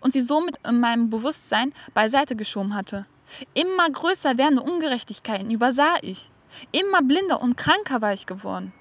und 0.00 0.12
sie 0.12 0.20
somit 0.20 0.56
in 0.66 0.80
meinem 0.80 1.10
Bewusstsein 1.10 1.72
beiseite 1.94 2.36
geschoben 2.36 2.74
hatte. 2.74 3.06
Immer 3.54 3.90
größer 3.90 4.38
werdende 4.38 4.62
Ungerechtigkeiten 4.62 5.50
übersah 5.50 5.96
ich. 6.02 6.30
Immer 6.72 7.02
blinder 7.02 7.40
und 7.40 7.56
kranker 7.56 8.00
war 8.00 8.12
ich 8.12 8.26
geworden. 8.26 8.72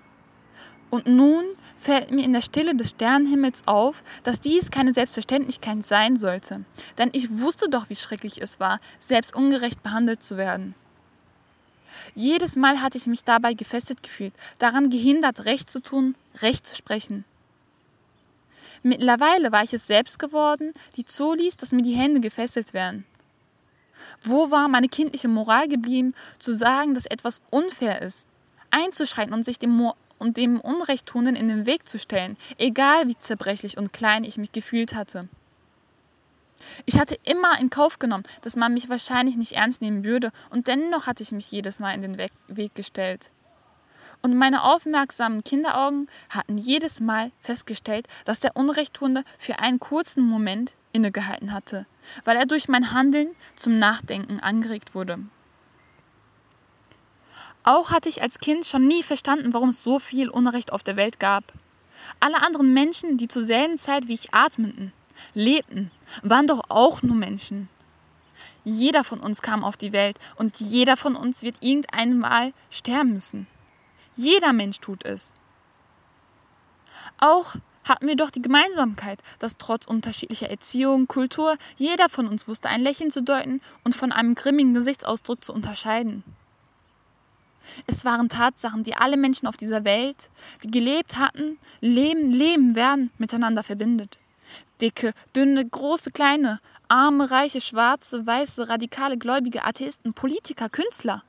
Und 0.90 1.06
nun 1.06 1.44
fällt 1.78 2.12
mir 2.12 2.24
in 2.24 2.34
der 2.34 2.42
Stille 2.42 2.76
des 2.76 2.90
Sternenhimmels 2.90 3.64
auf, 3.68 4.04
dass 4.24 4.40
dies 4.40 4.72
keine 4.72 4.94
Selbstverständlichkeit 4.94 5.86
sein 5.86 6.18
sollte. 6.18 6.66
Denn 6.98 7.10
ich 7.14 7.40
wusste 7.40 7.70
doch, 7.70 7.90
wie 7.90 7.96
schrecklich 7.96 8.42
es 8.42 8.60
war, 8.60 8.80
selbst 9.00 9.36
ungerecht 9.36 9.84
behandelt 9.84 10.24
zu 10.24 10.38
werden. 10.38 10.76
Jedes 12.16 12.56
Mal 12.56 12.82
hatte 12.82 12.98
ich 12.98 13.08
mich 13.08 13.24
dabei 13.24 13.54
gefesselt 13.54 14.02
gefühlt, 14.02 14.34
daran 14.60 14.90
gehindert, 14.90 15.46
Recht 15.46 15.70
zu 15.70 15.82
tun, 15.82 16.16
Recht 16.42 16.66
zu 16.66 16.76
sprechen. 16.76 17.26
Mittlerweile 18.84 19.52
war 19.52 19.64
ich 19.64 19.74
es 19.74 19.88
selbst 19.88 20.20
geworden, 20.20 20.74
die 20.96 21.06
zuließ, 21.06 21.58
dass 21.58 21.72
mir 21.72 21.82
die 21.82 21.96
Hände 21.96 22.20
gefesselt 22.20 22.74
werden. 22.74 23.06
Wo 24.24 24.52
war 24.52 24.68
meine 24.68 24.88
kindliche 24.88 25.28
Moral 25.28 25.68
geblieben, 25.68 26.14
zu 26.40 26.54
sagen, 26.54 26.94
dass 26.94 27.06
etwas 27.06 27.42
unfair 27.50 28.02
ist, 28.02 28.26
einzuschreiten 28.72 29.34
und 29.34 29.46
sich 29.46 29.60
dem 29.60 29.72
Mo 29.72 29.94
und 30.20 30.38
dem 30.38 30.60
Unrechttuenden 30.60 31.36
in 31.36 31.48
den 31.48 31.66
Weg 31.66 31.88
zu 31.88 32.00
stellen, 32.00 32.38
egal 32.58 33.08
wie 33.08 33.18
zerbrechlich 33.18 33.78
und 33.78 33.94
klein 33.94 34.24
ich 34.24 34.38
mich 34.38 34.52
gefühlt 34.52 34.96
hatte. 34.96 35.28
Ich 36.86 37.00
hatte 37.00 37.18
immer 37.24 37.60
in 37.60 37.70
Kauf 37.70 38.00
genommen, 38.00 38.24
dass 38.42 38.56
man 38.56 38.74
mich 38.74 38.90
wahrscheinlich 38.90 39.38
nicht 39.38 39.54
ernst 39.54 39.82
nehmen 39.82 40.06
würde, 40.06 40.32
und 40.50 40.68
dennoch 40.68 41.08
hatte 41.08 41.24
ich 41.24 41.32
mich 41.32 41.52
jedes 41.52 41.80
Mal 41.80 41.94
in 41.94 42.02
den 42.02 42.18
Weg 42.18 42.76
gestellt. 42.76 43.30
Und 44.22 44.36
meine 44.36 44.64
aufmerksamen 44.64 45.44
Kinderaugen 45.44 46.08
hatten 46.30 46.58
jedes 46.58 47.00
Mal 47.00 47.32
festgestellt, 47.40 48.08
dass 48.26 48.40
der 48.40 48.58
Unrechttuende 48.58 49.24
für 49.38 49.60
einen 49.60 49.80
kurzen 49.80 50.24
Moment 50.24 50.74
innegehalten 50.92 51.54
hatte, 51.54 51.86
weil 52.26 52.38
er 52.38 52.48
durch 52.48 52.68
mein 52.68 52.92
Handeln 52.92 53.30
zum 53.56 53.78
Nachdenken 53.78 54.40
angeregt 54.40 54.96
wurde. 54.96 55.20
Auch 57.68 57.92
hatte 57.92 58.08
ich 58.08 58.22
als 58.22 58.40
Kind 58.40 58.66
schon 58.66 58.88
nie 58.88 59.04
verstanden, 59.04 59.52
warum 59.52 59.70
es 59.70 59.84
so 59.84 60.00
viel 60.00 60.30
Unrecht 60.30 60.72
auf 60.72 60.84
der 60.84 60.96
Welt 60.96 61.20
gab. 61.20 61.44
Alle 62.22 62.42
anderen 62.42 62.74
Menschen, 62.74 63.18
die 63.18 63.28
zur 63.28 63.42
selben 63.42 63.78
Zeit 63.78 64.08
wie 64.08 64.14
ich 64.14 64.34
atmeten, 64.34 64.94
lebten, 65.34 65.92
waren 66.24 66.48
doch 66.48 66.62
auch 66.70 67.04
nur 67.04 67.18
Menschen. 67.18 67.68
Jeder 68.64 69.04
von 69.04 69.20
uns 69.20 69.42
kam 69.42 69.66
auf 69.66 69.76
die 69.76 69.92
Welt 69.92 70.18
und 70.38 70.62
jeder 70.62 70.96
von 70.96 71.18
uns 71.18 71.42
wird 71.42 71.58
irgendeinmal 71.60 72.54
sterben 72.70 73.12
müssen. 73.12 73.48
Jeder 74.16 74.54
Mensch 74.54 74.80
tut 74.80 75.04
es. 75.04 75.34
Auch 77.18 77.56
hatten 77.84 78.08
wir 78.08 78.16
doch 78.16 78.32
die 78.32 78.42
Gemeinsamkeit, 78.42 79.20
dass 79.40 79.58
trotz 79.58 79.86
unterschiedlicher 79.88 80.50
Erziehung, 80.50 81.10
Kultur, 81.10 81.58
jeder 81.76 82.08
von 82.08 82.30
uns 82.30 82.48
wusste, 82.48 82.70
ein 82.70 82.82
Lächeln 82.82 83.12
zu 83.12 83.22
deuten 83.22 83.60
und 83.84 83.94
von 83.94 84.14
einem 84.14 84.36
grimmigen 84.36 84.74
Gesichtsausdruck 84.74 85.44
zu 85.44 85.52
unterscheiden. 85.52 86.24
Es 87.86 88.06
waren 88.06 88.30
Tatsachen, 88.30 88.84
die 88.84 88.96
alle 88.96 89.18
Menschen 89.18 89.48
auf 89.48 89.58
dieser 89.58 89.84
Welt, 89.84 90.30
die 90.64 90.72
gelebt 90.72 91.18
hatten, 91.18 91.58
leben, 91.82 92.32
leben 92.32 92.76
werden, 92.76 93.12
miteinander 93.18 93.64
verbindet. 93.64 94.20
Dicke, 94.82 95.14
dünne, 95.36 95.68
große, 95.68 96.12
kleine, 96.12 96.60
arme, 96.88 97.30
reiche, 97.30 97.62
schwarze, 97.62 98.26
weiße, 98.26 98.70
radikale, 98.70 99.18
gläubige, 99.18 99.66
Atheisten, 99.66 100.14
Politiker, 100.14 100.70
Künstler. 100.70 101.24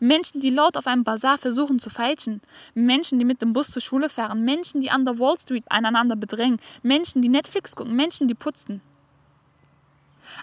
Menschen, 0.00 0.40
die 0.40 0.50
laut 0.50 0.76
auf 0.76 0.86
einem 0.86 1.04
Bazar 1.04 1.38
versuchen 1.38 1.78
zu 1.78 1.90
feilschen. 1.90 2.40
Menschen, 2.74 3.18
die 3.18 3.24
mit 3.24 3.42
dem 3.42 3.52
Bus 3.52 3.70
zur 3.70 3.82
Schule 3.82 4.08
fahren. 4.08 4.44
Menschen, 4.44 4.80
die 4.80 4.90
an 4.90 5.04
der 5.04 5.18
Wall 5.18 5.38
Street 5.38 5.64
einander 5.70 6.16
bedrängen. 6.16 6.58
Menschen, 6.82 7.22
die 7.22 7.28
Netflix 7.28 7.76
gucken. 7.76 7.94
Menschen, 7.94 8.26
die 8.26 8.34
putzen. 8.34 8.80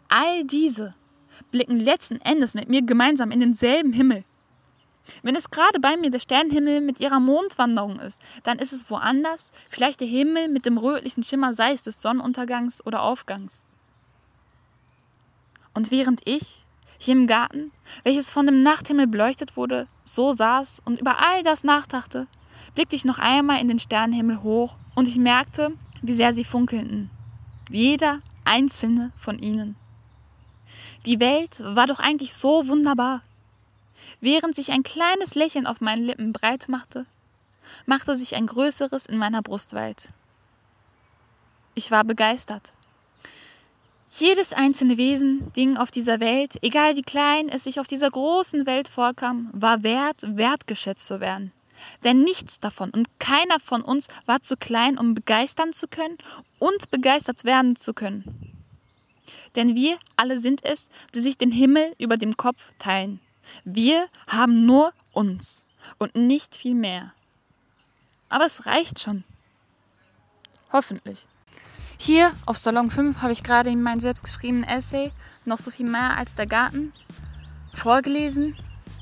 All 0.08 0.46
diese 0.46 0.94
blicken 1.52 1.80
letzten 1.80 2.22
Endes 2.22 2.54
mit 2.54 2.70
mir 2.70 2.82
gemeinsam 2.82 3.32
in 3.32 3.40
denselben 3.40 3.94
Himmel. 3.94 4.24
Wenn 5.22 5.36
es 5.36 5.52
gerade 5.52 5.80
bei 5.80 5.98
mir 5.98 6.10
der 6.10 6.20
Sternenhimmel 6.20 6.82
mit 6.82 7.00
ihrer 7.00 7.20
Mondwanderung 7.20 8.00
ist, 8.00 8.22
dann 8.44 8.60
ist 8.60 8.74
es 8.74 8.90
woanders, 8.90 9.52
vielleicht 9.70 10.00
der 10.02 10.08
Himmel 10.08 10.48
mit 10.48 10.66
dem 10.66 10.78
rötlichen 10.78 11.24
Schimmer, 11.24 11.54
sei 11.54 11.72
es 11.74 11.84
des 11.84 12.02
Sonnenuntergangs 12.02 12.86
oder 12.86 13.02
Aufgangs. 13.02 13.64
Und 15.74 15.92
während 15.92 16.22
ich 16.26 16.66
hier 16.98 17.16
im 17.16 17.28
Garten, 17.28 17.72
welches 18.04 18.32
von 18.32 18.46
dem 18.46 18.64
Nachthimmel 18.64 19.08
beleuchtet 19.08 19.58
wurde, 19.58 19.88
so 20.04 20.32
saß 20.32 20.82
und 20.86 21.00
über 21.00 21.20
all 21.24 21.44
das 21.44 21.64
nachdachte, 21.64 22.28
blickte 22.74 22.96
ich 22.96 23.06
noch 23.06 23.20
einmal 23.20 23.60
in 23.60 23.68
den 23.68 23.80
Sternenhimmel 23.80 24.42
hoch 24.42 24.76
und 24.96 25.08
ich 25.08 25.18
merkte, 25.18 25.74
wie 26.02 26.14
sehr 26.14 26.34
sie 26.34 26.46
funkelten. 26.46 27.10
Jeder 27.70 28.22
einzelne 28.46 29.12
von 29.18 29.40
ihnen. 29.40 29.76
Die 31.06 31.20
Welt 31.20 31.60
war 31.60 31.88
doch 31.88 32.00
eigentlich 32.00 32.34
so 32.34 32.68
wunderbar. 32.68 33.22
Während 34.22 34.55
sich 34.55 34.72
ein 34.72 34.84
kleines 34.84 35.36
Lächeln 35.36 35.67
auf 35.67 35.81
meinen 35.81 36.05
Lippen 36.05 36.34
breit 36.34 36.67
machte, 36.67 37.05
machte 37.86 38.15
sich 38.15 38.36
ein 38.36 38.48
größeres 38.48 39.05
in 39.05 39.17
meiner 39.17 39.41
Brust 39.41 39.74
weit. 39.74 40.10
Ich 41.74 41.91
war 41.91 42.03
begeistert. 42.03 42.72
Jedes 44.17 44.53
einzelne 44.53 44.98
Wesen, 44.98 45.51
Ding 45.53 45.75
auf 45.75 45.91
dieser 45.91 46.22
Welt, 46.22 46.57
egal 46.62 46.95
wie 46.95 47.01
klein 47.01 47.50
es 47.50 47.65
sich 47.65 47.81
auf 47.81 47.88
dieser 47.88 48.10
großen 48.10 48.65
Welt 48.65 48.88
vorkam, 48.88 49.50
war 49.51 49.84
wert, 49.84 50.17
wertgeschätzt 50.22 51.05
zu 51.05 51.19
werden. 51.19 51.51
Denn 52.05 52.22
nichts 52.22 52.60
davon 52.60 52.91
und 52.91 53.19
keiner 53.19 53.60
von 53.60 53.81
uns 53.81 54.07
war 54.25 54.41
zu 54.41 54.55
klein, 54.55 54.98
um 54.98 55.15
begeistern 55.15 55.74
zu 55.74 55.88
können 55.88 56.17
und 56.60 56.89
begeistert 56.91 57.43
werden 57.43 57.75
zu 57.75 57.93
können. 57.93 58.63
Denn 59.55 59.75
wir 59.75 59.98
alle 60.15 60.39
sind 60.39 60.63
es, 60.63 60.89
die 61.13 61.19
sich 61.19 61.38
den 61.38 61.51
Himmel 61.51 61.93
über 61.98 62.15
dem 62.15 62.38
Kopf 62.38 62.72
teilen. 62.79 63.19
Wir 63.64 64.08
haben 64.28 64.66
nur 64.66 64.94
uns 65.14 65.64
und 65.98 66.16
nicht 66.16 66.56
viel 66.56 66.75
mehr. 66.75 67.14
Aber 68.30 68.46
es 68.46 68.66
reicht 68.66 69.00
schon. 69.00 69.24
Hoffentlich. 70.72 71.28
Hier 71.98 72.34
auf 72.46 72.58
Salon 72.58 72.92
5 72.92 73.22
habe 73.22 73.32
ich 73.32 73.44
gerade 73.44 73.70
in 73.70 73.82
meinem 73.82 74.00
selbstgeschriebenen 74.00 74.68
Essay 74.68 75.12
noch 75.46 75.60
so 75.60 75.72
viel 75.72 75.86
mehr 75.86 76.18
als 76.18 76.36
der 76.36 76.48
Garten 76.48 76.94
vorgelesen. 77.74 78.58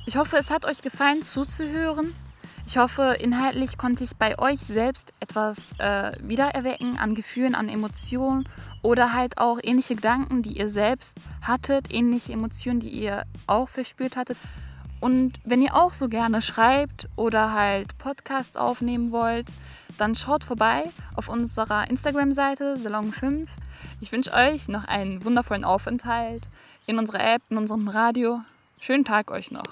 Ich 0.06 0.18
hoffe, 0.18 0.38
es 0.38 0.52
hat 0.52 0.66
euch 0.66 0.82
gefallen 0.82 1.24
zuzuhören. 1.24 2.14
Ich 2.66 2.78
hoffe, 2.78 3.18
inhaltlich 3.20 3.78
konnte 3.78 4.04
ich 4.04 4.16
bei 4.16 4.40
euch 4.40 4.60
selbst 4.60 5.14
etwas 5.20 5.74
äh, 5.80 6.14
wiedererwecken 6.22 6.98
an 6.98 7.14
Gefühlen, 7.14 7.56
an 7.56 7.70
Emotionen 7.70 8.48
oder 8.82 9.14
halt 9.14 9.38
auch 9.38 9.60
ähnliche 9.62 9.96
Gedanken, 9.96 10.42
die 10.42 10.58
ihr 10.58 10.70
selbst 10.70 11.18
hattet, 11.46 11.94
ähnliche 11.94 12.34
Emotionen, 12.34 12.80
die 12.80 12.90
ihr 12.90 13.24
auch 13.48 13.70
verspürt 13.70 14.16
hattet. 14.16 14.38
Und 15.02 15.34
wenn 15.44 15.62
ihr 15.62 15.76
auch 15.76 15.94
so 15.94 16.08
gerne 16.08 16.42
schreibt 16.42 17.10
oder 17.18 17.52
halt 17.52 17.98
Podcasts 17.98 18.56
aufnehmen 18.56 19.12
wollt, 19.12 19.52
dann 19.98 20.16
schaut 20.16 20.46
vorbei 20.46 20.86
auf 21.16 21.28
unserer 21.28 21.90
Instagram-Seite 21.90 22.76
Salon5. 22.76 23.48
Ich 24.00 24.14
wünsche 24.14 24.32
euch 24.34 24.70
noch 24.70 24.86
einen 24.86 25.26
wundervollen 25.26 25.66
Aufenthalt 25.66 26.48
in 26.88 26.98
unserer 26.98 27.36
App, 27.36 27.42
in 27.50 27.58
unserem 27.58 27.90
Radio. 27.90 28.42
Schönen 28.80 29.04
Tag 29.04 29.30
euch 29.30 29.52
noch. 29.52 29.68